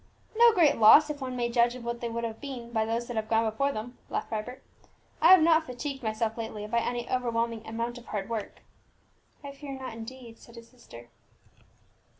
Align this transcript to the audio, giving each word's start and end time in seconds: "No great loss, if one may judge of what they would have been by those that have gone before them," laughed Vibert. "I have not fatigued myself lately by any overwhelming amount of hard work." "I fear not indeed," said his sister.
"No 0.35 0.51
great 0.51 0.77
loss, 0.77 1.11
if 1.11 1.21
one 1.21 1.35
may 1.35 1.47
judge 1.47 1.75
of 1.75 1.83
what 1.85 2.01
they 2.01 2.09
would 2.09 2.23
have 2.23 2.41
been 2.41 2.71
by 2.71 2.85
those 2.85 3.05
that 3.05 3.17
have 3.17 3.29
gone 3.29 3.45
before 3.47 3.71
them," 3.71 3.99
laughed 4.09 4.31
Vibert. 4.31 4.63
"I 5.21 5.27
have 5.27 5.43
not 5.43 5.67
fatigued 5.67 6.01
myself 6.01 6.39
lately 6.39 6.65
by 6.65 6.79
any 6.79 7.07
overwhelming 7.07 7.67
amount 7.67 7.99
of 7.99 8.07
hard 8.07 8.27
work." 8.27 8.61
"I 9.43 9.51
fear 9.51 9.73
not 9.79 9.93
indeed," 9.93 10.39
said 10.39 10.55
his 10.55 10.69
sister. 10.69 11.09